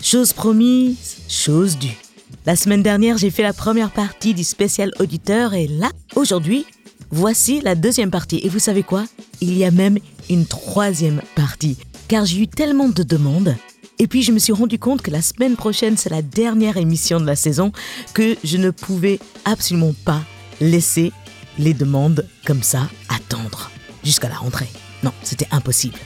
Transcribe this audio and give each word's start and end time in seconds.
Chose 0.00 0.32
promise, 0.32 1.18
chose 1.28 1.78
due. 1.78 1.96
La 2.46 2.56
semaine 2.56 2.82
dernière, 2.82 3.18
j'ai 3.18 3.30
fait 3.30 3.42
la 3.42 3.52
première 3.52 3.90
partie 3.90 4.34
du 4.34 4.44
spécial 4.44 4.90
auditeur 4.98 5.54
et 5.54 5.66
là, 5.66 5.90
aujourd'hui, 6.16 6.64
Voici 7.10 7.60
la 7.62 7.74
deuxième 7.74 8.10
partie. 8.10 8.40
Et 8.42 8.48
vous 8.48 8.58
savez 8.58 8.82
quoi? 8.82 9.04
Il 9.40 9.56
y 9.56 9.64
a 9.64 9.70
même 9.70 9.98
une 10.28 10.46
troisième 10.46 11.22
partie. 11.34 11.78
Car 12.06 12.24
j'ai 12.24 12.40
eu 12.40 12.48
tellement 12.48 12.88
de 12.88 13.02
demandes. 13.02 13.56
Et 13.98 14.06
puis 14.06 14.22
je 14.22 14.30
me 14.30 14.38
suis 14.38 14.52
rendu 14.52 14.78
compte 14.78 15.02
que 15.02 15.10
la 15.10 15.22
semaine 15.22 15.56
prochaine, 15.56 15.96
c'est 15.96 16.10
la 16.10 16.22
dernière 16.22 16.76
émission 16.76 17.18
de 17.18 17.26
la 17.26 17.34
saison, 17.34 17.72
que 18.14 18.36
je 18.44 18.58
ne 18.58 18.70
pouvais 18.70 19.18
absolument 19.44 19.94
pas 20.04 20.20
laisser 20.60 21.12
les 21.58 21.74
demandes 21.74 22.26
comme 22.46 22.62
ça 22.62 22.88
attendre 23.08 23.70
jusqu'à 24.04 24.28
la 24.28 24.36
rentrée. 24.36 24.68
Non, 25.02 25.12
c'était 25.22 25.48
impossible. 25.50 25.98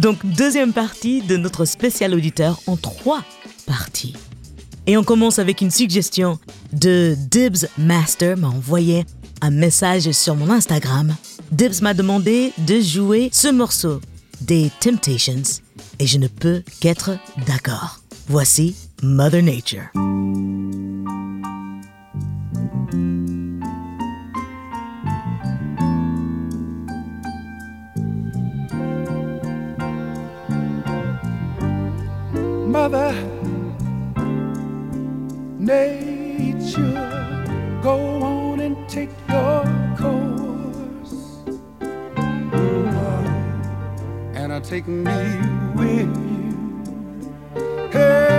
Donc 0.00 0.24
deuxième 0.24 0.72
partie 0.72 1.20
de 1.20 1.36
notre 1.36 1.66
spécial 1.66 2.14
auditeur 2.14 2.58
en 2.66 2.78
trois 2.78 3.22
parties. 3.66 4.14
Et 4.86 4.96
on 4.96 5.04
commence 5.04 5.38
avec 5.38 5.60
une 5.60 5.70
suggestion 5.70 6.38
de 6.72 7.14
Dibs 7.30 7.66
Master 7.76 8.38
m'a 8.38 8.48
envoyé 8.48 9.04
un 9.42 9.50
message 9.50 10.10
sur 10.12 10.36
mon 10.36 10.50
Instagram. 10.50 11.14
Dibs 11.52 11.82
m'a 11.82 11.92
demandé 11.92 12.52
de 12.66 12.80
jouer 12.80 13.28
ce 13.30 13.48
morceau 13.48 14.00
des 14.40 14.70
Temptations 14.80 15.60
et 15.98 16.06
je 16.06 16.16
ne 16.16 16.28
peux 16.28 16.62
qu'être 16.80 17.18
d'accord. 17.46 18.00
Voici 18.26 18.76
Mother 19.02 19.42
Nature. 19.42 19.90
Mother 32.70 33.12
Nature, 35.58 36.92
go 37.82 37.96
on 38.22 38.60
and 38.60 38.88
take 38.88 39.10
your 39.28 39.64
course. 39.98 41.16
And 44.34 44.52
I'll 44.52 44.60
take 44.60 44.86
me 44.86 45.20
with 45.74 46.16
you. 46.30 47.90
Hey, 47.90 48.29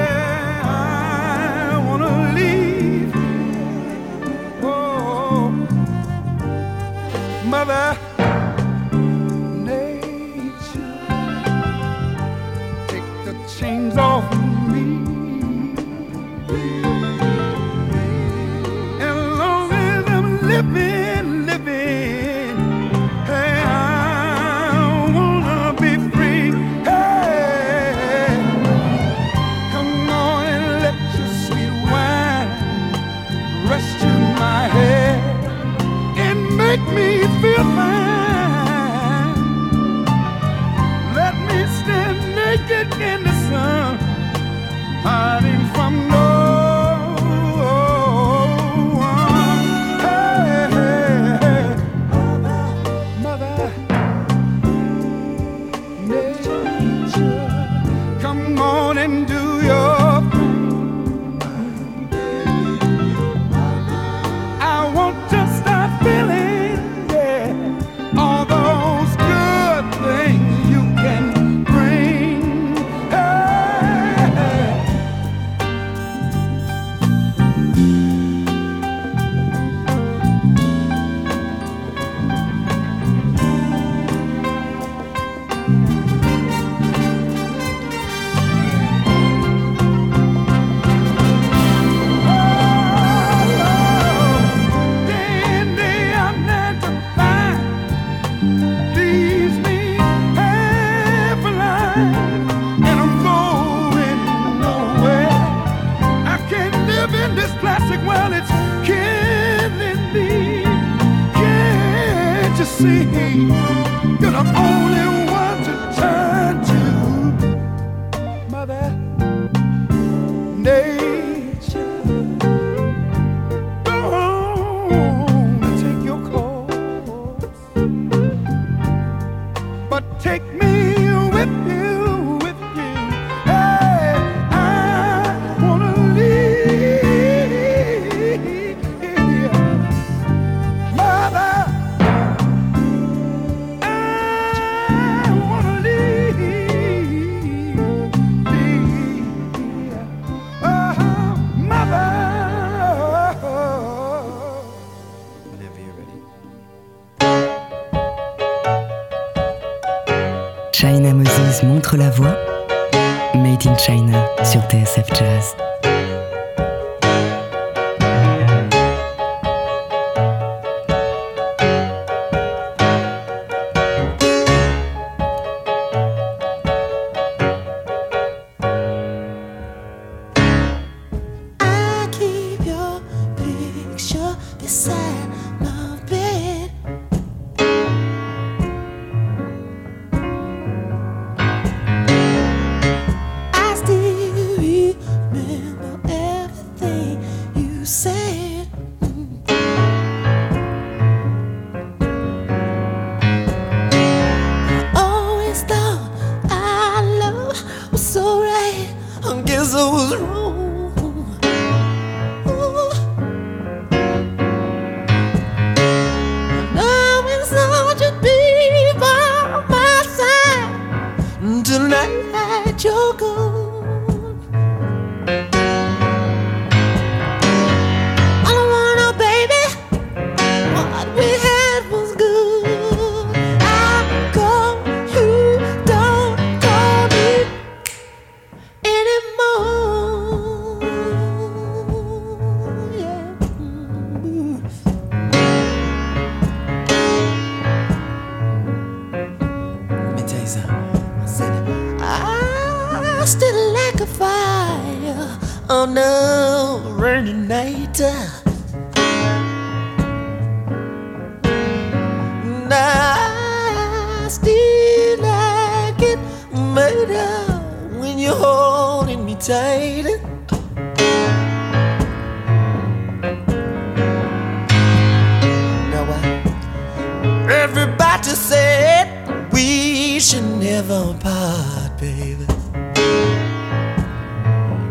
should 280.21 280.43
never 280.43 281.15
part, 281.19 281.97
baby. 281.99 282.45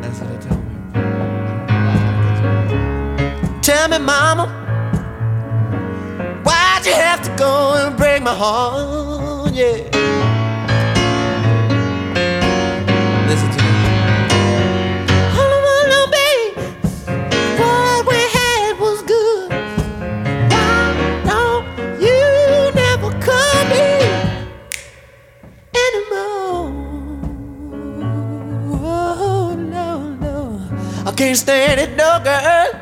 That's 0.03 0.19
what 0.21 0.41
told 0.41 0.65
me. 0.65 0.75
Tell 3.62 3.88
me, 3.88 3.99
mama, 3.99 4.49
why'd 6.43 6.85
you 6.85 6.94
have 6.94 7.23
to 7.23 7.31
go 7.37 7.75
and 7.77 7.97
break 7.97 8.23
my 8.23 8.35
heart? 8.35 9.53
Yeah. 9.55 10.00
Can't 31.20 31.37
stand 31.37 31.78
it, 31.78 31.94
no, 31.99 32.19
girl. 32.25 32.80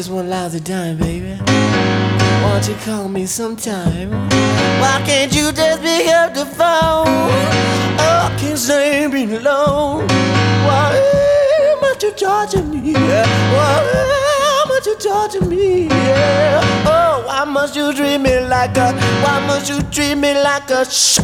Just 0.00 0.10
one 0.10 0.30
lousy 0.30 0.60
time, 0.60 0.96
baby. 0.96 1.36
Why 1.44 2.52
don't 2.54 2.68
you 2.68 2.74
call 2.86 3.06
me 3.06 3.26
sometime? 3.26 4.10
Why 4.80 5.02
can't 5.04 5.30
you 5.36 5.52
just 5.52 5.82
pick 5.82 6.06
oh, 6.08 6.24
up 6.24 6.32
the 6.32 6.46
phone? 6.46 7.28
Oh, 8.00 8.30
I 8.32 8.34
can't 8.40 8.58
stand 8.58 9.12
being 9.12 9.34
alone. 9.34 10.06
Why 10.66 10.96
am 10.96 11.80
must 11.82 12.02
you 12.02 12.12
charging 12.12 12.70
me? 12.70 12.94
Why 12.94 14.64
must 14.68 14.86
you 14.86 14.96
charging 14.96 15.46
me? 15.50 15.88
Oh, 15.90 17.22
why 17.26 17.44
must 17.44 17.76
you 17.76 17.92
treat 17.92 18.16
me 18.16 18.40
like 18.40 18.78
a? 18.78 18.94
Why 19.22 19.46
must 19.46 19.68
you 19.68 19.82
treat 19.90 20.14
me 20.14 20.32
like 20.32 20.70
a? 20.70 20.90
Sh- 20.90 21.20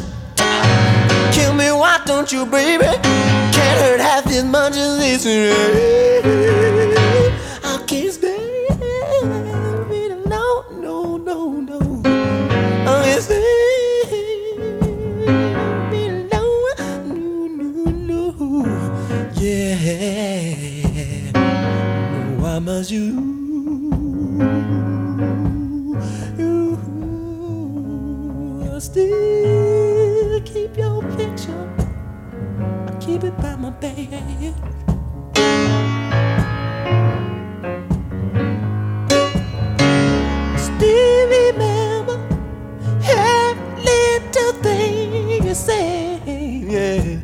Kill 1.32 1.54
me, 1.54 1.72
why 1.72 1.98
don't 2.04 2.30
you, 2.30 2.44
baby? 2.44 2.84
Can't 3.56 3.80
hurt 3.80 4.00
half 4.00 4.26
as 4.26 4.44
much 4.44 4.76
as 4.76 4.98
this. 4.98 5.24
I 7.64 7.82
can't 7.86 8.12
Yeah, 13.16 13.22
no, 16.30 16.44
I 22.44 22.58
you. 22.90 23.06
Still 28.78 30.40
keep 30.42 30.76
your 30.76 31.00
picture. 31.16 31.70
I 32.86 32.96
keep 33.00 33.24
it 33.24 33.34
by 33.38 33.56
my 33.56 33.70
bed. 33.70 34.85
Thing 45.64 46.26
you 46.28 46.70
say. 46.70 47.02
Yeah. 47.06 47.15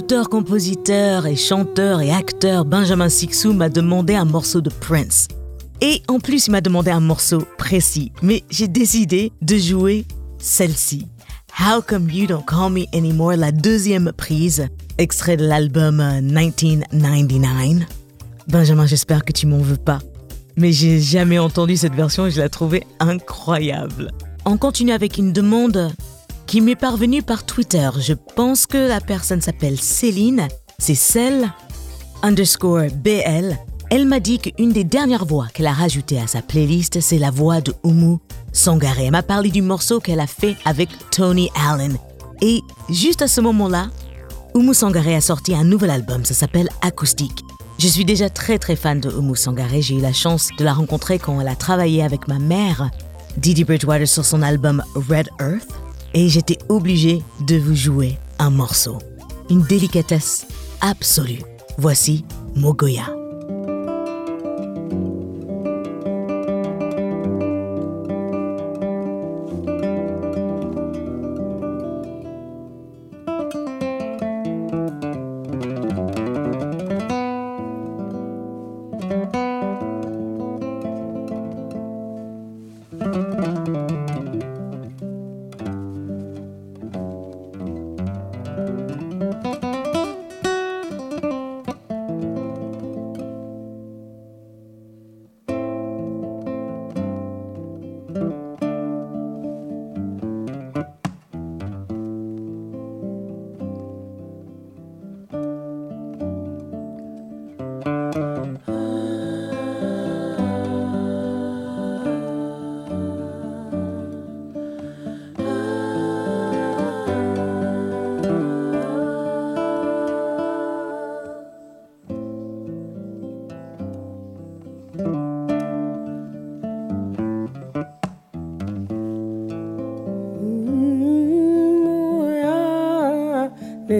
L'auteur, 0.00 0.30
compositeur 0.30 1.26
et 1.26 1.36
chanteur 1.36 2.00
et 2.00 2.10
acteur 2.10 2.64
Benjamin 2.64 3.10
Sixou 3.10 3.52
m'a 3.52 3.68
demandé 3.68 4.14
un 4.14 4.24
morceau 4.24 4.62
de 4.62 4.70
Prince. 4.70 5.28
Et 5.82 6.00
en 6.08 6.20
plus, 6.20 6.46
il 6.46 6.52
m'a 6.52 6.62
demandé 6.62 6.90
un 6.90 7.00
morceau 7.00 7.42
précis, 7.58 8.10
mais 8.22 8.42
j'ai 8.48 8.66
décidé 8.66 9.30
de 9.42 9.58
jouer 9.58 10.06
celle-ci. 10.38 11.06
How 11.60 11.82
Come 11.86 12.08
You 12.08 12.26
Don't 12.26 12.46
Call 12.46 12.72
Me 12.72 12.84
Anymore, 12.96 13.36
la 13.36 13.52
deuxième 13.52 14.10
prise, 14.16 14.68
extrait 14.96 15.36
de 15.36 15.44
l'album 15.44 16.00
euh, 16.00 16.22
1999. 16.22 17.86
Benjamin, 18.48 18.86
j'espère 18.86 19.22
que 19.22 19.32
tu 19.32 19.46
m'en 19.46 19.58
veux 19.58 19.76
pas. 19.76 19.98
Mais 20.56 20.72
j'ai 20.72 20.98
jamais 20.98 21.38
entendu 21.38 21.76
cette 21.76 21.94
version 21.94 22.24
et 22.24 22.30
je 22.30 22.40
la 22.40 22.48
trouvais 22.48 22.84
incroyable. 23.00 24.12
On 24.46 24.56
continue 24.56 24.92
avec 24.92 25.18
une 25.18 25.34
demande 25.34 25.92
qui 26.50 26.60
m'est 26.60 26.74
parvenue 26.74 27.22
par 27.22 27.46
Twitter. 27.46 27.88
Je 28.00 28.12
pense 28.12 28.66
que 28.66 28.76
la 28.76 29.00
personne 29.00 29.40
s'appelle 29.40 29.78
Céline. 29.78 30.48
C'est 30.80 30.96
celle 30.96 31.48
underscore 32.24 32.90
BL. 33.04 33.56
Elle 33.88 34.04
m'a 34.04 34.18
dit 34.18 34.40
qu'une 34.40 34.72
des 34.72 34.82
dernières 34.82 35.26
voix 35.26 35.46
qu'elle 35.54 35.68
a 35.68 35.72
rajoutées 35.72 36.18
à 36.18 36.26
sa 36.26 36.42
playlist, 36.42 37.00
c'est 37.00 37.18
la 37.18 37.30
voix 37.30 37.60
de 37.60 37.72
Oumu 37.84 38.16
Sangaré. 38.52 39.04
Elle 39.04 39.12
m'a 39.12 39.22
parlé 39.22 39.50
du 39.50 39.62
morceau 39.62 40.00
qu'elle 40.00 40.18
a 40.18 40.26
fait 40.26 40.56
avec 40.64 40.88
Tony 41.12 41.50
Allen. 41.54 41.96
Et 42.42 42.62
juste 42.88 43.22
à 43.22 43.28
ce 43.28 43.40
moment-là, 43.40 43.88
Oumu 44.52 44.74
Sangaré 44.74 45.14
a 45.14 45.20
sorti 45.20 45.54
un 45.54 45.62
nouvel 45.62 45.90
album, 45.90 46.24
ça 46.24 46.34
s'appelle 46.34 46.68
Acoustique. 46.82 47.44
Je 47.78 47.86
suis 47.86 48.04
déjà 48.04 48.28
très 48.28 48.58
très 48.58 48.74
fan 48.74 48.98
de 48.98 49.08
Oumu 49.08 49.36
Sangaré. 49.36 49.82
J'ai 49.82 49.98
eu 49.98 50.00
la 50.00 50.12
chance 50.12 50.48
de 50.58 50.64
la 50.64 50.72
rencontrer 50.72 51.20
quand 51.20 51.40
elle 51.40 51.46
a 51.46 51.54
travaillé 51.54 52.02
avec 52.02 52.26
ma 52.26 52.40
mère, 52.40 52.90
Didi 53.36 53.62
Bridgewater, 53.62 54.08
sur 54.08 54.24
son 54.24 54.42
album 54.42 54.82
Red 54.96 55.28
Earth. 55.38 55.89
Et 56.14 56.28
j'étais 56.28 56.58
obligée 56.68 57.22
de 57.46 57.56
vous 57.56 57.74
jouer 57.74 58.18
un 58.38 58.50
morceau. 58.50 58.98
Une 59.50 59.62
délicatesse 59.62 60.46
absolue. 60.80 61.42
Voici 61.78 62.24
Mogoya. 62.54 63.19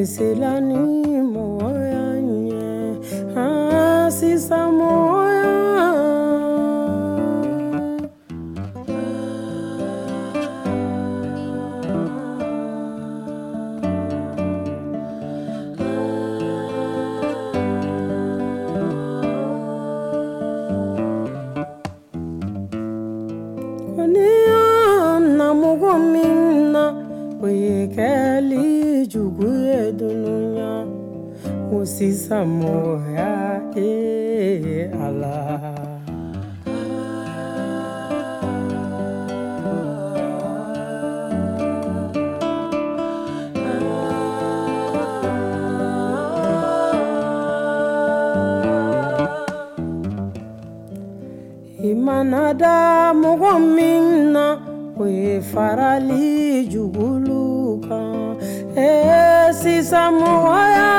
silanu 0.06 0.99
o 31.72 31.84
sisan 31.94 32.46
mɔgɔya 32.60 33.32
ee 33.76 34.90
ala. 35.04 35.36
I 51.82 51.94
mana 51.94 52.52
da 52.62 53.12
mɔgɔ 53.22 53.52
min 53.76 54.32
na 54.34 54.46
o 54.98 55.04
ye 55.06 55.40
farali 55.50 56.68
jugulu 56.72 57.80
kan 57.86 58.36
ee 58.76 59.52
sisan 59.60 60.10
mɔgɔya 60.20 60.90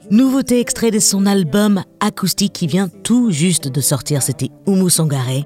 ju 0.00 0.08
Nouveauté 0.10 0.60
extrait 0.60 0.90
de 0.90 0.98
son 0.98 1.26
album 1.26 1.82
acoustique 2.00 2.54
qui 2.54 2.66
vient 2.66 2.88
tout 3.02 3.30
juste 3.30 3.68
de 3.68 3.80
sortir, 3.82 4.22
c'était 4.22 4.50
Oumu 4.66 4.88
Sangare 4.88 5.44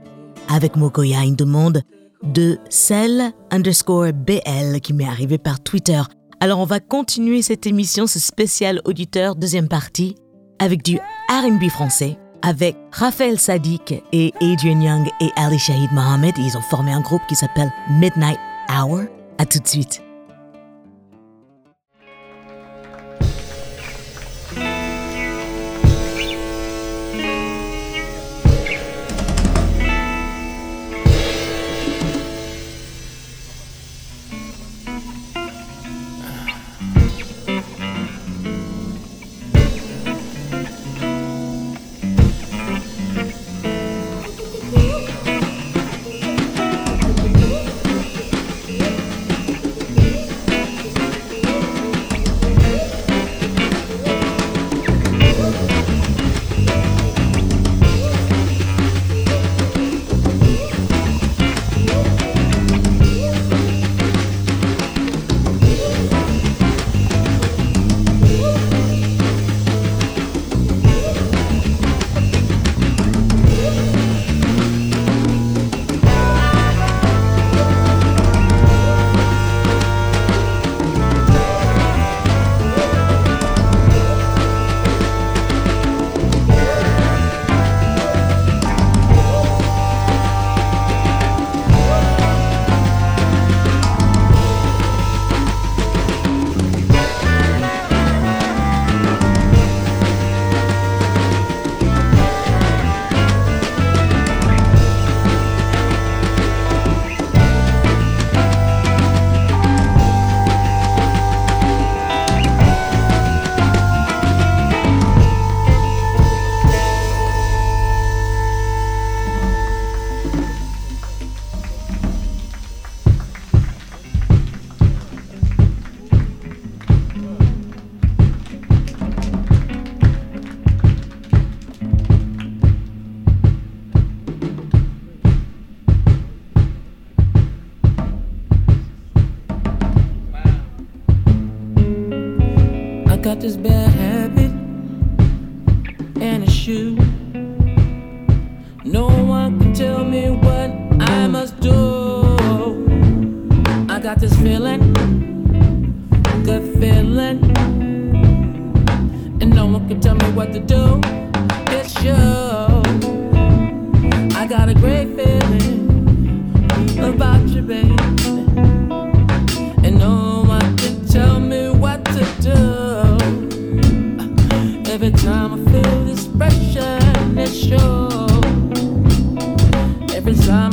avec 0.49 0.77
Mokoya, 0.77 1.25
une 1.25 1.37
demande 1.37 1.83
de 2.23 2.59
celle 2.69 3.33
underscore 3.51 4.13
BL 4.13 4.81
qui 4.81 4.93
m'est 4.93 5.07
arrivée 5.07 5.39
par 5.39 5.61
Twitter. 5.61 6.01
Alors 6.41 6.59
on 6.59 6.65
va 6.65 6.81
continuer 6.81 7.43
cette 7.43 7.67
émission, 7.67 8.07
ce 8.07 8.19
spécial 8.19 8.81
auditeur, 8.85 9.37
deuxième 9.37 9.69
partie, 9.69 10.17
avec 10.59 10.83
du 10.83 10.99
R&B 11.29 11.69
français, 11.69 12.19
avec 12.43 12.77
Raphaël 12.93 13.39
Sadik 13.39 13.95
et 14.13 14.33
Adrian 14.41 14.81
Young 14.81 15.09
et 15.21 15.31
Ali 15.37 15.59
Shahid 15.59 15.93
Mohamed. 15.93 16.35
Ils 16.39 16.57
ont 16.57 16.63
formé 16.63 16.93
un 16.93 17.01
groupe 17.01 17.23
qui 17.29 17.35
s'appelle 17.35 17.73
Midnight 17.91 18.39
Hour. 18.71 19.03
À 19.39 19.45
tout 19.45 19.59
de 19.59 19.67
suite. 19.67 20.06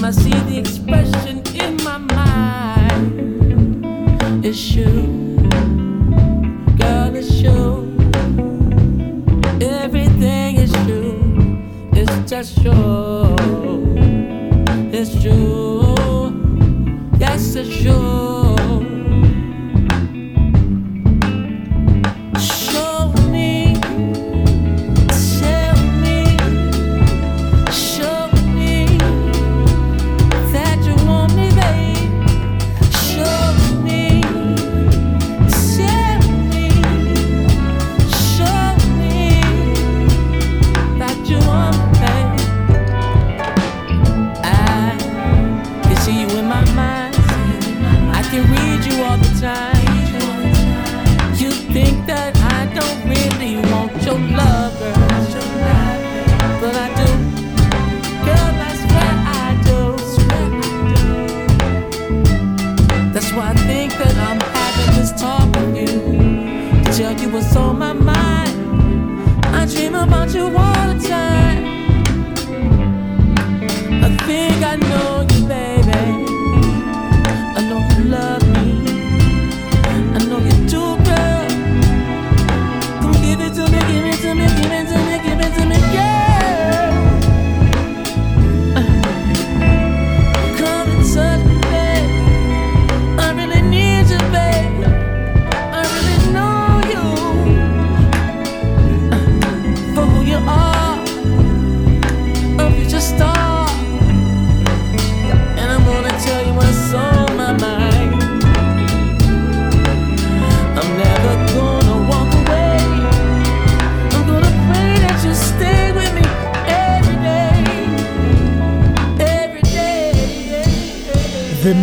mamacita. 0.03 0.42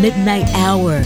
Midnight 0.01 0.47
Hour. 0.57 1.03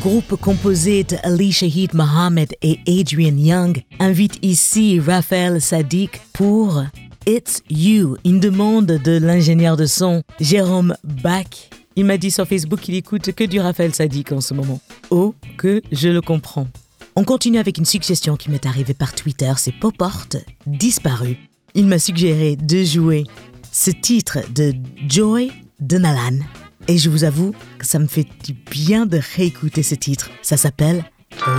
Groupe 0.00 0.34
composé 0.40 1.04
de 1.04 1.16
Ali 1.22 1.52
Shahid 1.52 1.94
Mohammed 1.94 2.52
et 2.60 2.80
Adrian 2.88 3.36
Young 3.36 3.84
invite 4.00 4.38
ici 4.42 4.98
Raphaël 4.98 5.60
Sadik 5.60 6.20
pour 6.32 6.82
It's 7.24 7.62
You, 7.70 8.16
une 8.24 8.40
demande 8.40 8.86
de 8.86 9.18
l'ingénieur 9.18 9.76
de 9.76 9.86
son 9.86 10.24
Jérôme 10.40 10.96
Bach. 11.04 11.70
Il 11.94 12.04
m'a 12.04 12.18
dit 12.18 12.32
sur 12.32 12.48
Facebook 12.48 12.80
qu'il 12.80 12.96
écoute 12.96 13.30
que 13.30 13.44
du 13.44 13.60
Raphaël 13.60 13.94
Sadik 13.94 14.32
en 14.32 14.40
ce 14.40 14.54
moment. 14.54 14.80
Oh, 15.10 15.32
que 15.56 15.80
je 15.92 16.08
le 16.08 16.20
comprends. 16.20 16.66
On 17.14 17.22
continue 17.22 17.58
avec 17.58 17.78
une 17.78 17.84
suggestion 17.84 18.36
qui 18.36 18.50
m'est 18.50 18.66
arrivée 18.66 18.94
par 18.94 19.14
Twitter, 19.14 19.52
c'est 19.56 19.78
Poporte, 19.78 20.36
disparu. 20.66 21.36
Il 21.76 21.86
m'a 21.86 22.00
suggéré 22.00 22.56
de 22.56 22.82
jouer 22.82 23.22
ce 23.70 23.92
titre 23.92 24.38
de 24.52 24.72
Joy 25.06 25.52
Denalan. 25.78 26.40
Et 26.88 26.98
je 26.98 27.10
vous 27.10 27.24
avoue 27.24 27.52
que 27.78 27.86
ça 27.86 27.98
me 27.98 28.06
fait 28.06 28.26
du 28.44 28.52
bien 28.52 29.06
de 29.06 29.20
réécouter 29.36 29.82
ce 29.82 29.94
titre. 29.94 30.30
Ça 30.42 30.56
s'appelle 30.56 31.04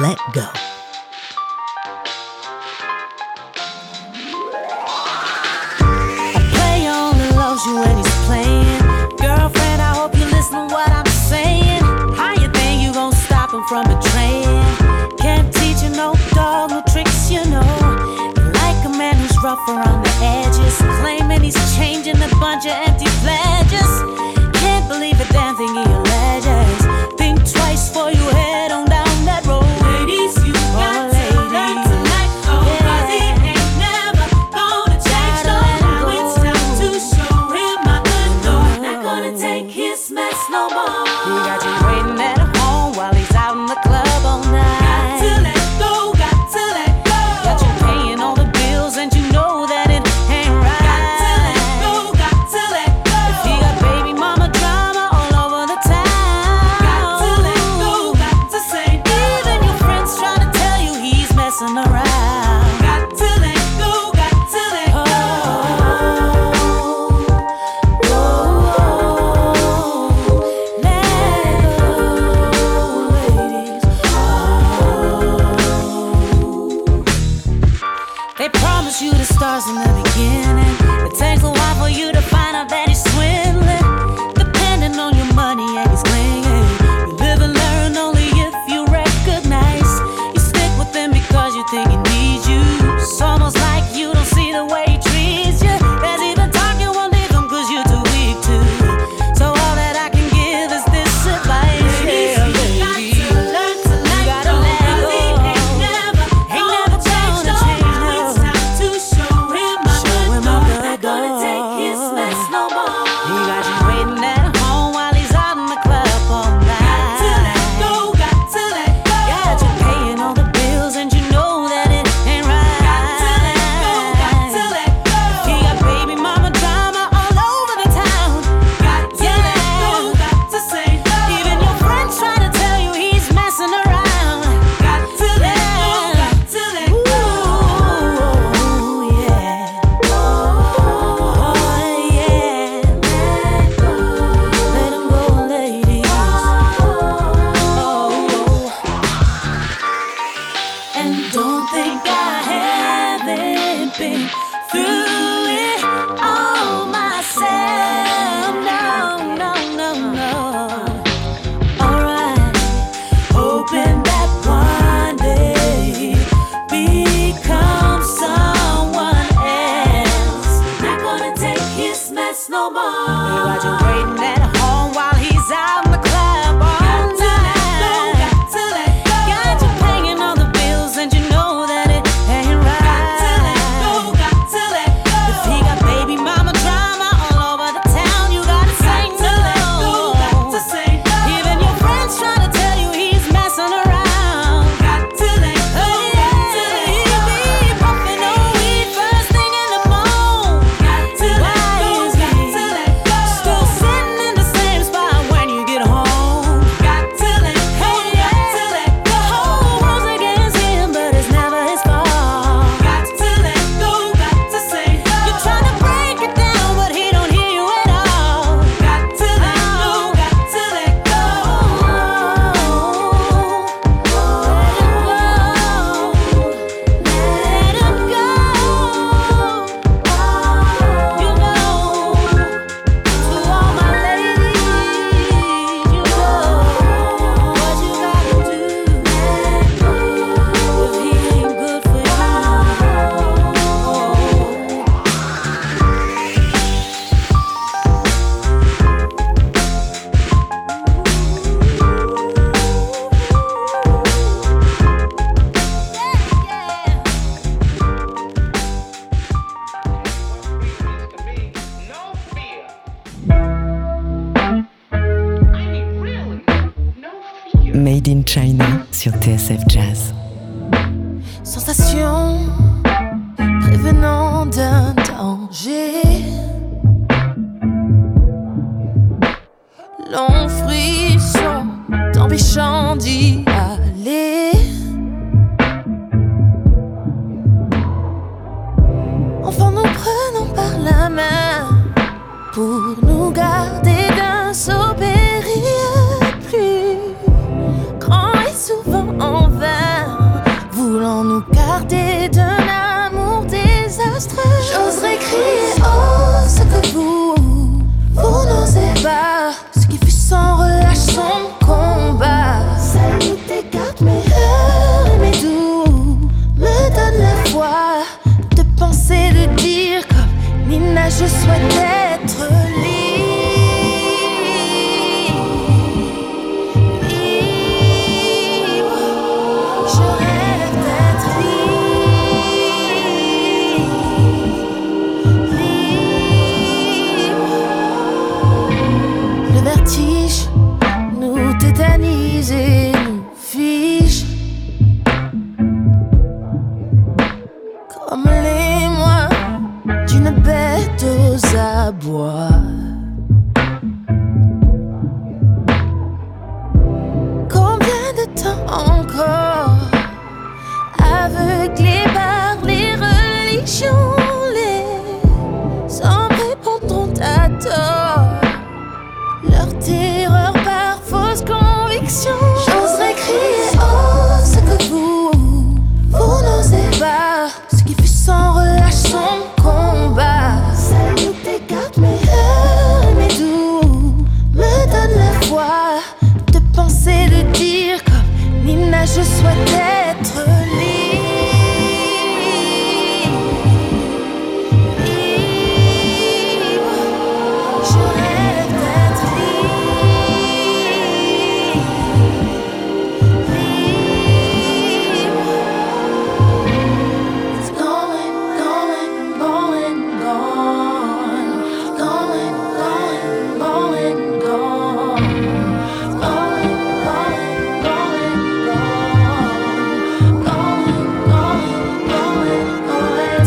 Let 0.01 0.15
Go. 0.33 0.41
the 20.03 20.09
edges, 20.21 20.77
claiming 21.01 21.43
he's 21.43 21.55
changing 21.75 22.15
a 22.15 22.29
bunch 22.39 22.65
of 22.65 22.71
empty. 22.87 23.46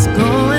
that's 0.07 0.17
gone. 0.19 0.50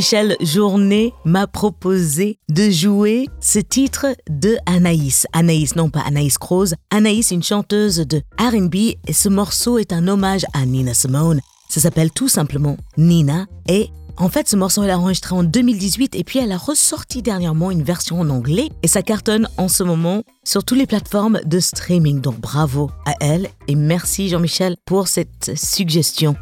Jean-Michel 0.00 0.36
Journet 0.40 1.12
m'a 1.26 1.46
proposé 1.46 2.38
de 2.48 2.70
jouer 2.70 3.26
ce 3.38 3.58
titre 3.58 4.06
de 4.30 4.56
Anaïs. 4.64 5.26
Anaïs, 5.34 5.76
non 5.76 5.90
pas 5.90 6.00
Anaïs 6.00 6.38
Croze. 6.38 6.74
Anaïs, 6.90 7.30
une 7.32 7.42
chanteuse 7.42 7.98
de 7.98 8.22
RB, 8.38 8.74
et 8.74 9.12
ce 9.12 9.28
morceau 9.28 9.76
est 9.76 9.92
un 9.92 10.08
hommage 10.08 10.46
à 10.54 10.64
Nina 10.64 10.94
Simone. 10.94 11.42
Ça 11.68 11.80
s'appelle 11.80 12.10
tout 12.12 12.28
simplement 12.28 12.78
Nina, 12.96 13.44
et 13.68 13.90
en 14.16 14.30
fait, 14.30 14.48
ce 14.48 14.56
morceau, 14.56 14.82
elle 14.82 14.90
a 14.90 14.98
enregistré 14.98 15.34
en 15.34 15.42
2018 15.42 16.14
et 16.14 16.24
puis 16.24 16.38
elle 16.38 16.52
a 16.52 16.58
ressorti 16.58 17.20
dernièrement 17.20 17.70
une 17.70 17.82
version 17.82 18.20
en 18.20 18.30
anglais 18.30 18.70
et 18.82 18.88
ça 18.88 19.02
cartonne 19.02 19.48
en 19.58 19.68
ce 19.68 19.82
moment 19.82 20.22
sur 20.44 20.64
toutes 20.64 20.78
les 20.78 20.86
plateformes 20.86 21.40
de 21.44 21.60
streaming. 21.60 22.22
Donc 22.22 22.40
bravo 22.40 22.90
à 23.04 23.12
elle 23.20 23.48
et 23.68 23.74
merci 23.74 24.30
Jean-Michel 24.30 24.76
pour 24.86 25.08
cette 25.08 25.52
suggestion. 25.56 26.36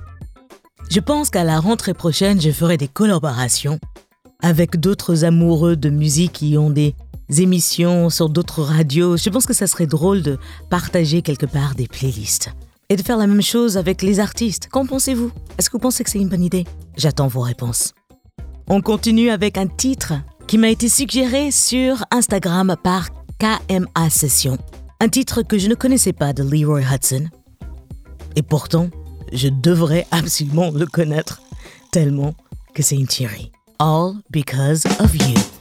Je 0.90 1.00
pense 1.00 1.28
qu'à 1.28 1.44
la 1.44 1.60
rentrée 1.60 1.92
prochaine, 1.92 2.40
je 2.40 2.50
ferai 2.50 2.78
des 2.78 2.88
collaborations 2.88 3.78
avec 4.42 4.80
d'autres 4.80 5.24
amoureux 5.24 5.76
de 5.76 5.90
musique 5.90 6.32
qui 6.32 6.56
ont 6.56 6.70
des 6.70 6.94
émissions 7.36 8.08
sur 8.08 8.30
d'autres 8.30 8.62
radios. 8.62 9.18
Je 9.18 9.28
pense 9.28 9.44
que 9.44 9.52
ça 9.52 9.66
serait 9.66 9.86
drôle 9.86 10.22
de 10.22 10.38
partager 10.70 11.20
quelque 11.20 11.44
part 11.44 11.74
des 11.74 11.86
playlists. 11.86 12.52
Et 12.88 12.96
de 12.96 13.02
faire 13.02 13.18
la 13.18 13.26
même 13.26 13.42
chose 13.42 13.76
avec 13.76 14.00
les 14.00 14.18
artistes. 14.18 14.68
Qu'en 14.68 14.86
pensez-vous? 14.86 15.30
Est-ce 15.58 15.68
que 15.68 15.76
vous 15.76 15.82
pensez 15.82 16.04
que 16.04 16.10
c'est 16.10 16.20
une 16.20 16.30
bonne 16.30 16.44
idée? 16.44 16.64
J'attends 16.96 17.26
vos 17.26 17.42
réponses. 17.42 17.92
On 18.66 18.80
continue 18.80 19.28
avec 19.28 19.58
un 19.58 19.66
titre 19.66 20.14
qui 20.46 20.56
m'a 20.56 20.70
été 20.70 20.88
suggéré 20.88 21.50
sur 21.50 22.02
Instagram 22.10 22.76
par 22.82 23.10
KMA 23.38 24.08
Session. 24.08 24.56
Un 25.00 25.08
titre 25.10 25.42
que 25.42 25.58
je 25.58 25.68
ne 25.68 25.74
connaissais 25.74 26.14
pas 26.14 26.32
de 26.32 26.42
Leroy 26.42 26.80
Hudson. 26.80 27.26
Et 28.36 28.42
pourtant, 28.42 28.88
je 29.32 29.48
devrais 29.48 30.06
absolument 30.10 30.70
le 30.70 30.86
connaître 30.86 31.40
tellement 31.90 32.34
que 32.74 32.82
c'est 32.82 32.96
une 32.96 33.06
tuerie. 33.06 33.52
All 33.78 34.14
because 34.30 34.86
of 35.00 35.14
you. 35.14 35.57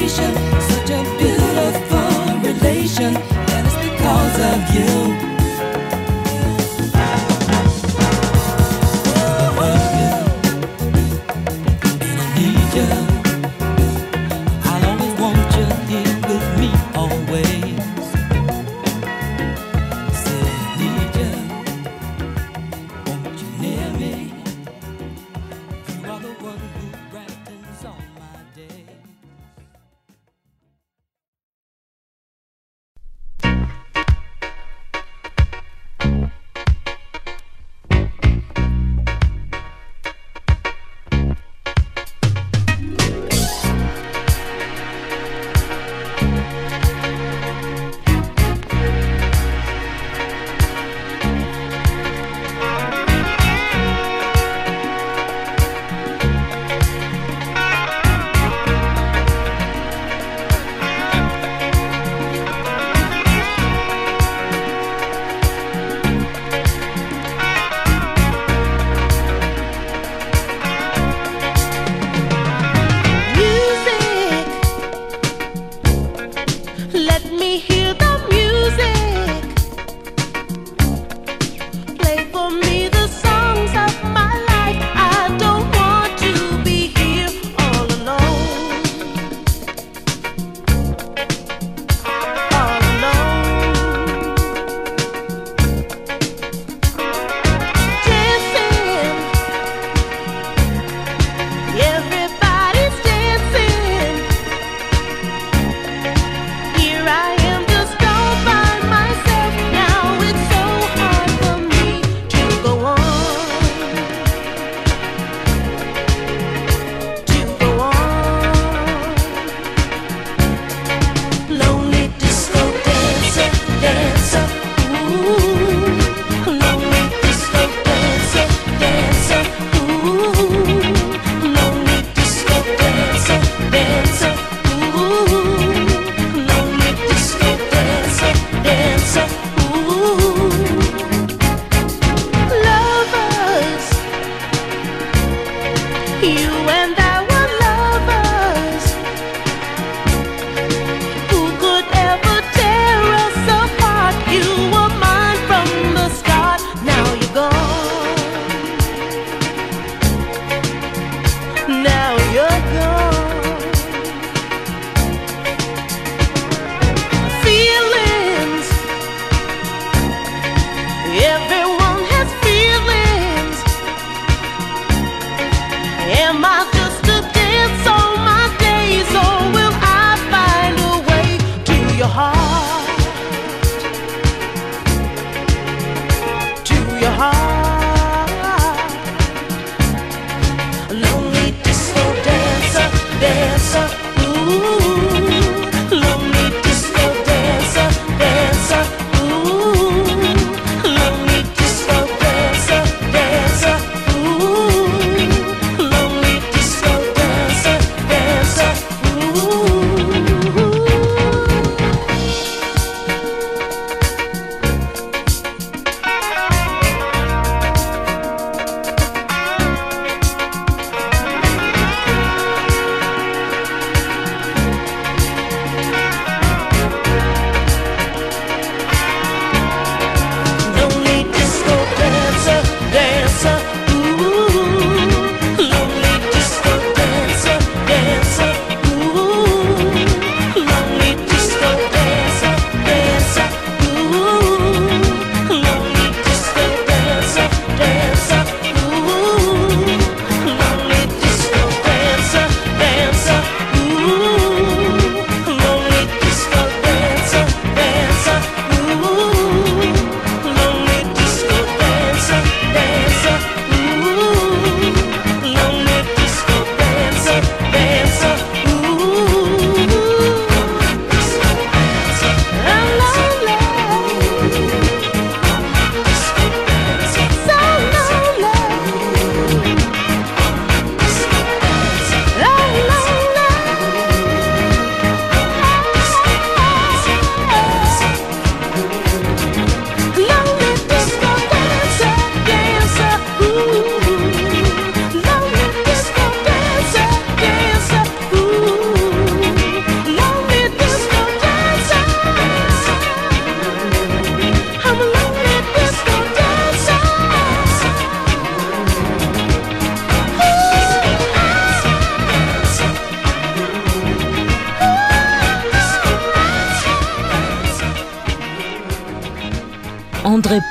you 0.00 0.08
should 0.08 0.49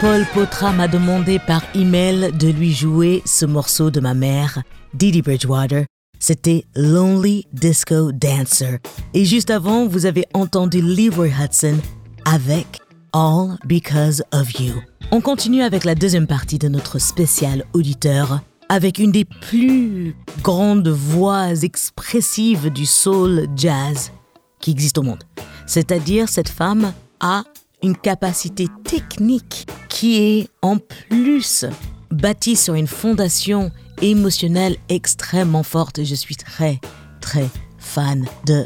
André-Paul 0.01 0.25
Potra 0.33 0.71
m'a 0.71 0.87
demandé 0.87 1.39
par 1.39 1.61
email 1.75 2.31
de 2.31 2.47
lui 2.47 2.73
jouer 2.73 3.21
ce 3.25 3.45
morceau 3.45 3.91
de 3.91 3.99
ma 3.99 4.13
mère, 4.13 4.63
Didi 4.93 5.21
Bridgewater. 5.21 5.83
C'était 6.19 6.63
Lonely 6.73 7.47
Disco 7.51 8.13
Dancer. 8.13 8.79
Et 9.13 9.25
juste 9.25 9.49
avant, 9.49 9.87
vous 9.87 10.05
avez 10.05 10.25
entendu 10.33 10.81
Leroy 10.81 11.27
Hudson 11.27 11.77
avec 12.23 12.79
All 13.11 13.57
Because 13.65 14.23
of 14.31 14.57
You. 14.57 14.73
On 15.11 15.19
continue 15.19 15.63
avec 15.63 15.83
la 15.83 15.95
deuxième 15.95 16.27
partie 16.27 16.59
de 16.59 16.69
notre 16.69 16.97
spécial 16.99 17.65
auditeur 17.73 18.39
avec 18.69 18.99
une 18.99 19.11
des 19.11 19.25
plus 19.25 20.15
grandes 20.41 20.87
voix 20.87 21.49
expressives 21.61 22.69
du 22.69 22.85
soul 22.85 23.47
jazz 23.57 24.13
qui 24.61 24.71
existe 24.71 24.97
au 24.97 25.03
monde. 25.03 25.23
C'est-à-dire 25.65 26.29
cette 26.29 26.49
femme 26.49 26.93
a 27.19 27.43
une 27.83 27.95
capacité 27.95 28.67
technique 28.83 29.67
qui 29.87 30.17
est 30.17 30.49
en 30.61 30.77
plus 30.77 31.65
bâtie 32.11 32.55
sur 32.55 32.73
une 32.73 32.87
fondation 32.87 33.71
émotionnelle 34.01 34.77
extrêmement 34.89 35.63
forte. 35.63 36.03
Je 36.03 36.15
suis 36.15 36.35
très, 36.35 36.79
très 37.21 37.47
fan 37.77 38.25
de 38.45 38.65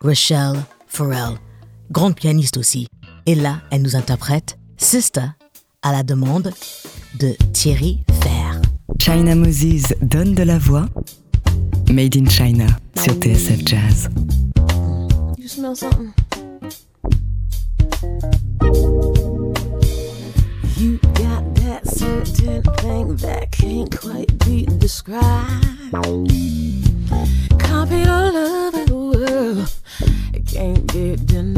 Rochelle 0.00 0.62
Farrell, 0.86 1.36
grande 1.90 2.14
pianiste 2.14 2.56
aussi. 2.56 2.86
Et 3.26 3.34
là, 3.34 3.62
elle 3.70 3.82
nous 3.82 3.96
interprète 3.96 4.58
Sister 4.76 5.26
à 5.82 5.92
la 5.92 6.02
demande 6.02 6.52
de 7.18 7.34
Thierry 7.52 8.00
Fer. 8.20 8.60
China 8.98 9.34
Moses 9.34 9.94
donne 10.02 10.34
de 10.34 10.42
la 10.42 10.58
voix. 10.58 10.86
Made 11.90 12.16
in 12.16 12.28
China 12.28 12.66
sur 12.96 13.12
TSF 13.14 13.66
Jazz. 13.66 14.08
You 15.38 15.48
smell 15.48 15.76
something? 15.76 16.12
You 20.76 20.98
got 20.98 21.54
that 21.56 21.82
certain 21.84 22.62
thing 22.62 23.16
that 23.16 23.50
can't 23.52 24.00
quite 24.00 24.38
be 24.44 24.66
described. 24.78 25.92
Copy 27.58 28.04
all 28.04 28.36
over 28.36 28.84
the 28.84 28.94
world, 28.94 29.72
it 30.32 30.46
can't 30.46 30.92
be 30.92 31.16
denied. 31.16 31.53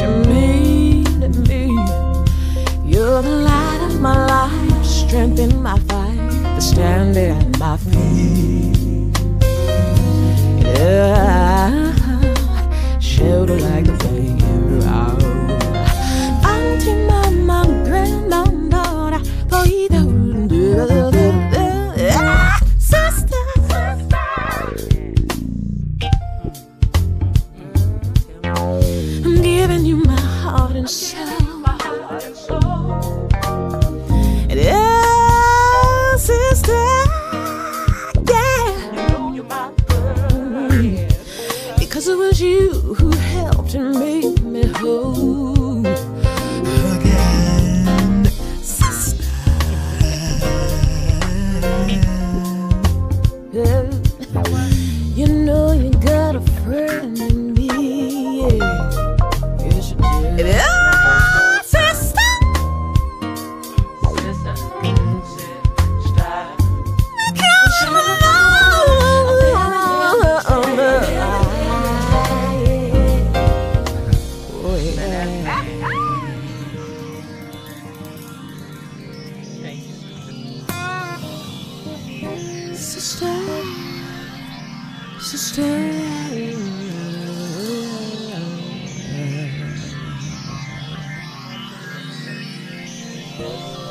You 0.00 0.08
mean 0.32 1.04
to 1.20 1.28
me. 1.48 1.64
You're 2.84 3.22
the 3.22 3.36
light 3.50 3.80
of 3.82 4.00
my 4.00 4.26
life, 4.26 4.84
strength 4.84 5.38
in 5.40 5.62
my 5.62 5.78
fight, 5.80 6.16
the 6.54 6.60
standing 6.60 7.36
at 7.36 7.58
my 7.58 7.76
feet. 7.76 9.18
Yeah, 10.62 11.92
shelter 12.98 13.58
like 13.58 13.97
Thank. 93.38 93.87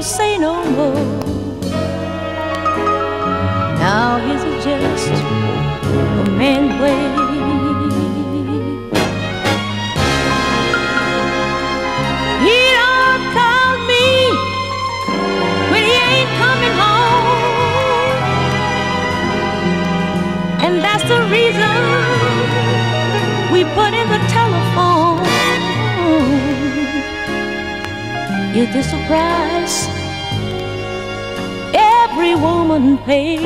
He 0.00 0.04
don't 0.04 0.16
say 0.16 0.38
no 0.38 0.64
more. 0.76 0.94
Now 3.78 4.18
he's 4.26 4.42
just 4.64 5.08
a 5.10 6.30
man 6.38 6.80
way. 6.80 7.02
He 12.46 12.58
don't 12.80 13.24
call 13.36 13.72
me 13.90 14.06
when 15.70 15.82
he 15.90 15.96
ain't 16.16 16.32
coming 16.40 16.74
home. 16.82 17.26
And 20.64 20.74
that's 20.82 21.04
the 21.12 21.20
reason 21.36 21.76
we 23.52 23.60
put 23.74 23.92
in 23.92 24.08
the 24.08 24.20
telephone. 24.28 24.70
This 28.72 28.92
a 28.92 28.98
price 29.08 29.59
woman? 33.10 33.40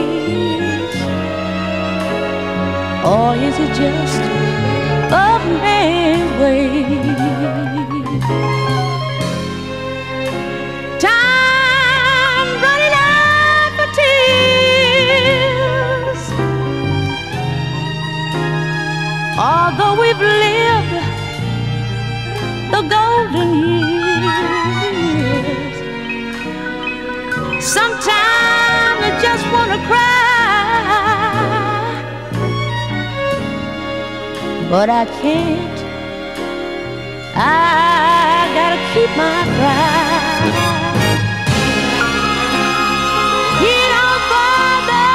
Or 3.04 3.34
is 3.34 3.58
it 3.58 3.68
just 3.74 4.20
a 5.12 5.38
man's 5.62 6.40
way? 6.40 6.83
But 34.74 34.88
I 34.90 35.04
can't. 35.22 35.78
I 37.36 38.50
gotta 38.58 38.80
keep 38.92 39.10
my 39.24 39.40
pride. 39.56 40.54
He 43.62 43.76
don't 43.94 44.24
bother 44.34 45.14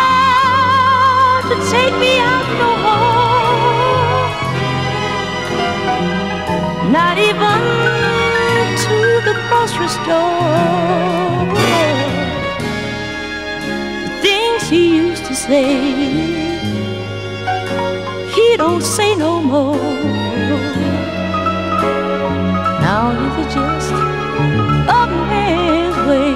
to 1.49 1.55
take 1.75 1.95
me 2.03 2.13
out 2.31 2.47
no 2.63 2.71
more, 2.87 4.29
not 6.97 7.15
even 7.29 7.59
to 8.85 8.97
the 9.27 9.35
grocery 9.49 9.91
store. 9.97 11.43
The 14.05 14.11
things 14.21 14.61
he 14.69 14.83
used 15.05 15.25
to 15.25 15.33
say, 15.35 15.67
he 18.35 18.47
don't 18.55 18.81
say 18.81 19.15
no 19.15 19.38
more. 19.49 19.75
Now 22.85 23.05
he's 23.19 23.47
just 23.53 23.91
a 23.91 25.07
man's 25.29 25.97
way. 26.07 26.33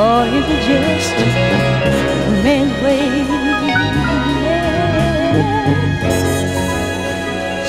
Or 0.00 0.18
is 0.36 0.46
just 0.66 1.16
a 1.16 1.28
way? 2.82 3.06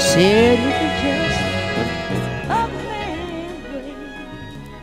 Said 0.09 0.59
is? 0.59 1.37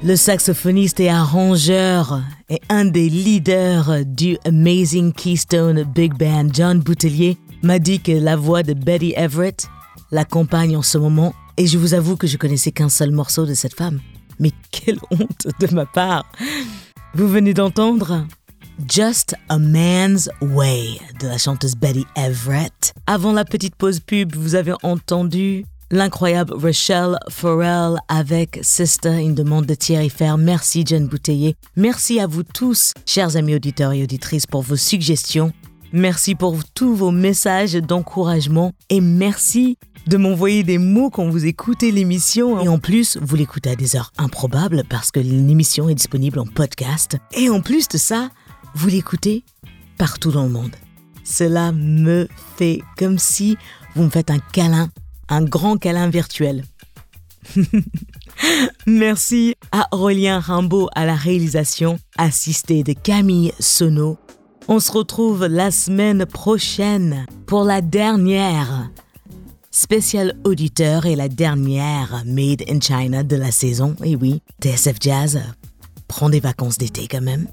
Le 0.04 0.16
saxophoniste 0.16 1.00
et 1.00 1.10
arrangeur 1.10 2.20
un 2.68 2.84
des 2.84 3.08
leaders 3.08 4.04
du 4.06 4.36
Amazing 4.44 5.12
Keystone 5.12 5.82
Big 5.82 6.14
Band, 6.14 6.48
John 6.52 6.80
Boutelier, 6.80 7.36
m'a 7.62 7.78
dit 7.78 8.00
que 8.00 8.12
la 8.12 8.36
voix 8.36 8.62
de 8.62 8.74
Betty 8.74 9.12
Everett 9.16 9.68
l'accompagne 10.10 10.76
en 10.76 10.82
ce 10.82 10.98
moment 10.98 11.34
et 11.56 11.66
je 11.66 11.78
vous 11.78 11.94
avoue 11.94 12.16
que 12.16 12.26
je 12.26 12.36
connaissais 12.36 12.72
qu'un 12.72 12.88
seul 12.88 13.10
morceau 13.10 13.46
de 13.46 13.54
cette 13.54 13.74
femme. 13.74 14.00
Mais 14.38 14.50
quelle 14.70 14.98
honte 15.10 15.46
de 15.60 15.74
ma 15.74 15.86
part 15.86 16.24
Vous 17.14 17.28
venez 17.28 17.54
d'entendre 17.54 18.26
Just 18.90 19.36
a 19.48 19.58
Man's 19.58 20.28
Way 20.40 20.98
de 21.20 21.28
la 21.28 21.38
chanteuse 21.38 21.76
Betty 21.76 22.04
Everett. 22.16 22.92
Avant 23.06 23.32
la 23.32 23.44
petite 23.44 23.76
pause 23.76 24.00
pub, 24.00 24.34
vous 24.34 24.54
avez 24.54 24.74
entendu 24.82 25.64
l'incroyable 25.94 26.52
Rochelle 26.54 27.16
Farrell 27.30 27.98
avec 28.08 28.58
Sister, 28.62 29.16
une 29.22 29.34
demande 29.34 29.64
de 29.64 29.74
Thierry 29.74 30.10
Fer. 30.10 30.36
Merci 30.36 30.84
Jen 30.84 31.06
Bouteiller. 31.06 31.54
Merci 31.76 32.18
à 32.18 32.26
vous 32.26 32.42
tous, 32.42 32.92
chers 33.06 33.36
amis 33.36 33.54
auditeurs 33.54 33.92
et 33.92 34.02
auditrices, 34.02 34.44
pour 34.44 34.62
vos 34.62 34.76
suggestions. 34.76 35.52
Merci 35.92 36.34
pour 36.34 36.58
tous 36.74 36.96
vos 36.96 37.12
messages 37.12 37.74
d'encouragement 37.74 38.72
et 38.90 39.00
merci 39.00 39.78
de 40.08 40.16
m'envoyer 40.16 40.64
des 40.64 40.78
mots 40.78 41.10
quand 41.10 41.28
vous 41.28 41.46
écoutez 41.46 41.92
l'émission. 41.92 42.60
Et 42.60 42.68
en 42.68 42.78
plus, 42.78 43.16
vous 43.22 43.36
l'écoutez 43.36 43.70
à 43.70 43.76
des 43.76 43.94
heures 43.94 44.12
improbables 44.18 44.82
parce 44.90 45.12
que 45.12 45.20
l'émission 45.20 45.88
est 45.88 45.94
disponible 45.94 46.40
en 46.40 46.46
podcast. 46.46 47.16
Et 47.36 47.48
en 47.48 47.60
plus 47.60 47.86
de 47.86 47.98
ça, 47.98 48.30
vous 48.74 48.88
l'écoutez 48.88 49.44
partout 49.96 50.32
dans 50.32 50.42
le 50.42 50.50
monde. 50.50 50.74
Cela 51.22 51.70
me 51.70 52.26
fait 52.56 52.82
comme 52.98 53.18
si 53.18 53.56
vous 53.94 54.02
me 54.02 54.10
faites 54.10 54.30
un 54.32 54.40
câlin, 54.40 54.90
un 55.28 55.44
grand 55.44 55.76
câlin 55.76 56.08
virtuel. 56.08 56.64
Merci 58.86 59.54
à 59.72 59.86
Aurélien 59.92 60.40
Rimbaud 60.40 60.88
à 60.94 61.04
la 61.04 61.14
réalisation, 61.14 61.98
assisté 62.16 62.82
de 62.82 62.92
Camille 62.92 63.52
Sono. 63.58 64.18
On 64.68 64.80
se 64.80 64.92
retrouve 64.92 65.46
la 65.46 65.70
semaine 65.70 66.24
prochaine 66.24 67.26
pour 67.46 67.64
la 67.64 67.80
dernière 67.80 68.90
spéciale 69.70 70.34
auditeur 70.44 71.04
et 71.04 71.16
la 71.16 71.28
dernière 71.28 72.22
Made 72.24 72.62
in 72.68 72.80
China 72.80 73.22
de 73.22 73.36
la 73.36 73.50
saison. 73.50 73.94
Et 74.04 74.16
oui, 74.16 74.40
TSF 74.62 74.96
Jazz 75.00 75.42
prend 76.08 76.30
des 76.30 76.40
vacances 76.40 76.78
d'été 76.78 77.08
quand 77.08 77.20
même. 77.20 77.48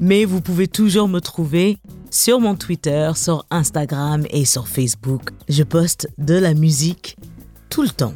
Mais 0.00 0.24
vous 0.24 0.40
pouvez 0.40 0.68
toujours 0.68 1.08
me 1.08 1.20
trouver 1.20 1.78
sur 2.10 2.40
mon 2.40 2.54
Twitter, 2.54 3.10
sur 3.14 3.46
Instagram 3.50 4.26
et 4.30 4.44
sur 4.44 4.68
Facebook. 4.68 5.30
Je 5.48 5.62
poste 5.62 6.08
de 6.18 6.34
la 6.34 6.54
musique 6.54 7.16
tout 7.70 7.82
le 7.82 7.88
temps. 7.88 8.14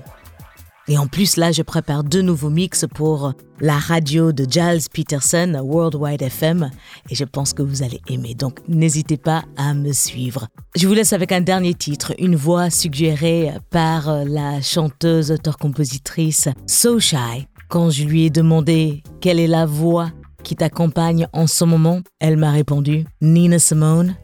Et 0.88 0.98
en 0.98 1.06
plus, 1.06 1.36
là, 1.36 1.52
je 1.52 1.62
prépare 1.62 2.02
deux 2.02 2.20
nouveaux 2.20 2.50
mix 2.50 2.84
pour 2.94 3.34
la 3.60 3.78
radio 3.78 4.32
de 4.32 4.44
Giles 4.44 4.88
Peterson, 4.92 5.60
Worldwide 5.62 6.20
FM, 6.20 6.70
et 7.08 7.14
je 7.14 7.24
pense 7.24 7.52
que 7.52 7.62
vous 7.62 7.82
allez 7.82 8.00
aimer. 8.08 8.34
Donc, 8.34 8.58
n'hésitez 8.66 9.16
pas 9.16 9.44
à 9.56 9.72
me 9.72 9.92
suivre. 9.92 10.48
Je 10.74 10.88
vous 10.88 10.94
laisse 10.94 11.12
avec 11.12 11.30
un 11.30 11.42
dernier 11.42 11.74
titre, 11.74 12.12
une 12.18 12.34
voix 12.34 12.70
suggérée 12.70 13.52
par 13.70 14.24
la 14.24 14.60
chanteuse, 14.60 15.30
auteure-compositrice 15.30 16.48
So 16.66 16.98
Shy. 16.98 17.46
Quand 17.68 17.90
je 17.90 18.02
lui 18.02 18.24
ai 18.24 18.30
demandé 18.30 19.04
quelle 19.20 19.38
est 19.38 19.46
la 19.46 19.66
voix 19.66 20.10
qui 20.42 20.56
t'accompagne 20.56 21.28
en 21.32 21.46
ce 21.46 21.64
moment, 21.64 22.00
elle 22.18 22.36
m'a 22.36 22.50
répondu 22.50 23.04
Nina 23.20 23.58
Simone, 23.58 24.16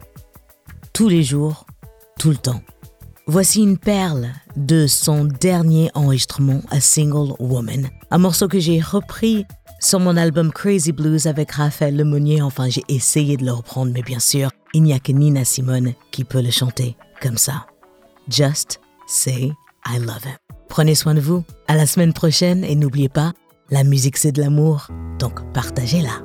tous 0.93 1.09
les 1.09 1.23
jours, 1.23 1.65
tout 2.19 2.29
le 2.29 2.37
temps. 2.37 2.61
Voici 3.27 3.61
une 3.61 3.77
perle 3.77 4.29
de 4.55 4.87
son 4.87 5.25
dernier 5.25 5.91
enregistrement, 5.93 6.61
A 6.71 6.79
Single 6.79 7.33
Woman, 7.39 7.89
un 8.09 8.17
morceau 8.17 8.47
que 8.47 8.59
j'ai 8.59 8.79
repris 8.79 9.45
sur 9.79 9.99
mon 9.99 10.17
album 10.17 10.51
Crazy 10.51 10.91
Blues 10.91 11.27
avec 11.27 11.51
Raphaël 11.51 11.95
Lemonnier. 11.95 12.41
Enfin, 12.41 12.69
j'ai 12.69 12.83
essayé 12.87 13.37
de 13.37 13.45
le 13.45 13.51
reprendre, 13.51 13.91
mais 13.93 14.01
bien 14.01 14.19
sûr, 14.19 14.49
il 14.73 14.83
n'y 14.83 14.93
a 14.93 14.99
que 14.99 15.11
Nina 15.11 15.45
Simone 15.45 15.93
qui 16.11 16.23
peut 16.23 16.41
le 16.41 16.51
chanter 16.51 16.95
comme 17.21 17.37
ça. 17.37 17.67
Just 18.29 18.79
say 19.07 19.51
I 19.85 19.99
love 19.99 20.25
him. 20.25 20.37
Prenez 20.69 20.95
soin 20.95 21.13
de 21.13 21.21
vous. 21.21 21.43
À 21.67 21.75
la 21.75 21.85
semaine 21.85 22.13
prochaine 22.13 22.63
et 22.63 22.75
n'oubliez 22.75 23.09
pas, 23.09 23.33
la 23.69 23.83
musique 23.83 24.17
c'est 24.17 24.31
de 24.31 24.41
l'amour, 24.41 24.87
donc 25.19 25.41
partagez-la. 25.53 26.21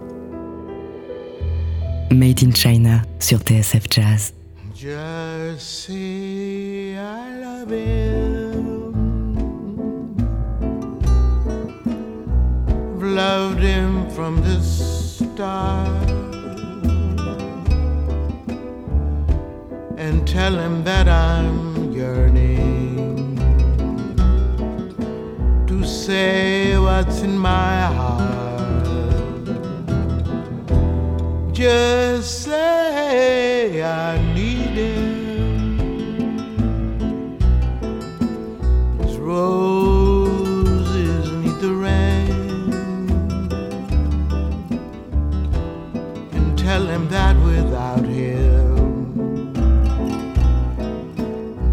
Made 2.10 2.42
in 2.42 2.52
China 2.54 3.02
sur 3.18 3.38
TSF 3.38 3.86
Jazz. 3.90 4.34
Just 4.74 5.86
say 5.86 6.96
I 6.96 7.40
love 7.40 7.70
him. 7.70 8.92
Loved 13.00 13.62
him 13.62 14.08
from 14.10 14.40
the 14.42 14.60
start. 14.60 16.10
And 19.98 20.26
tell 20.26 20.58
him 20.58 20.82
that 20.84 21.08
I'm 21.08 21.92
yearning 21.92 23.38
to 25.66 25.84
say 25.84 26.71
what's 26.82 27.22
in 27.22 27.38
my 27.38 27.86
heart. 27.98 28.42
Just 31.52 32.42
say 32.42 33.82
I 33.82 34.20
need 34.34 34.76
him. 34.86 36.18
His 39.00 39.16
roses 39.16 41.30
need 41.42 41.58
the 41.60 41.72
rain. 41.72 42.72
And 46.32 46.58
tell 46.58 46.84
him 46.86 47.08
that 47.10 47.36
without 47.44 48.04
him, 48.04 49.52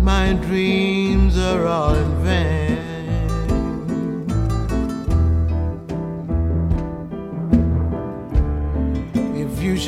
my 0.03 0.33
dreams 0.33 1.37
are 1.37 1.65
all 1.65 1.95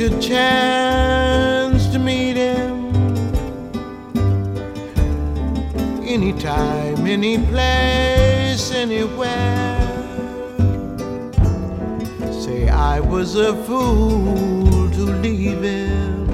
should 0.02 0.20
chance 0.20 1.86
to 1.89 1.99
meet 1.99 2.36
him 2.36 2.91
anytime, 6.04 7.06
any 7.06 7.38
place, 7.38 8.72
anywhere, 8.72 9.88
say 12.32 12.68
I 12.68 12.99
was 12.99 13.36
a 13.36 13.54
fool 13.66 14.89
to 14.89 15.04
leave 15.22 15.62
him. 15.62 16.26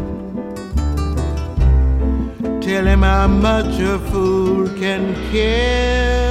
Tell 2.62 2.86
him 2.86 3.02
how 3.02 3.28
much 3.28 3.82
a 3.82 4.00
fool 4.00 4.70
can 4.80 5.14
care. 5.30 6.27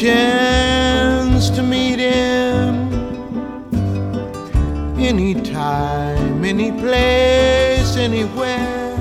Chance 0.00 1.48
to 1.48 1.62
meet 1.62 1.98
him 1.98 2.74
anytime, 4.98 6.44
any 6.44 6.70
place, 6.70 7.96
anywhere, 7.96 8.94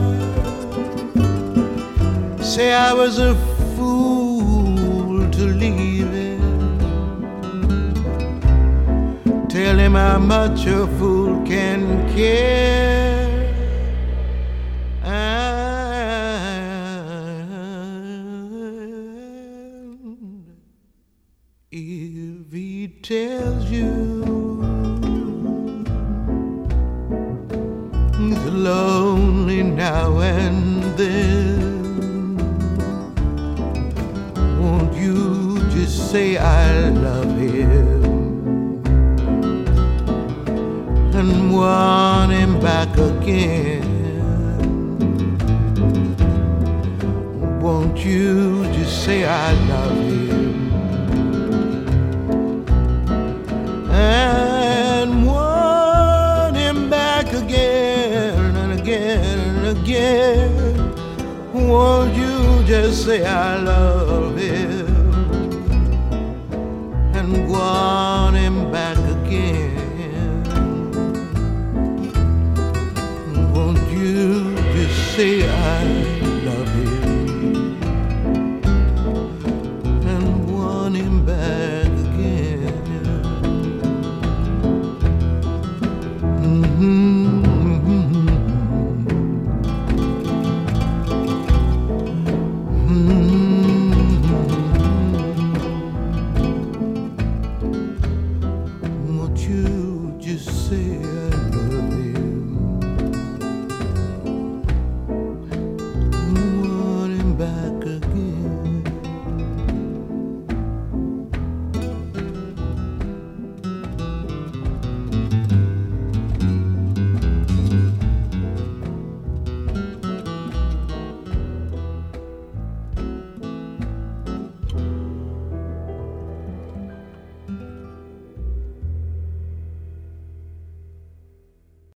say 2.41 2.73
I 2.73 2.93
was 2.93 3.19
a 3.19 3.35
fool 3.75 5.29
to 5.31 5.43
leave 5.63 6.11
him. 6.13 6.77
Tell 9.49 9.77
him 9.77 9.95
how 9.95 10.19
much 10.19 10.65
a 10.65 10.87
fool 10.97 11.45
can 11.45 12.07
care. 12.15 13.04
say 36.15 36.37
I 36.37 36.89
love 36.91 37.37
him 37.37 38.81
and 41.19 41.53
want 41.53 42.31
him 42.31 42.57
back 42.61 42.91
again. 42.97 43.83
Won't 47.59 47.97
you 47.97 48.63
just 48.77 49.03
say 49.03 49.25
I 49.25 49.51
love 49.71 49.97
him 50.11 50.53
and 53.91 55.27
want 55.27 56.55
him 56.55 56.89
back 56.89 57.27
again 57.33 58.55
and 58.61 58.79
again 58.79 59.37
and 59.49 59.77
again? 59.77 60.75
Won't 61.51 62.15
you 62.15 62.63
just 62.63 63.03
say 63.03 63.25
I 63.25 63.57
love? 63.57 63.94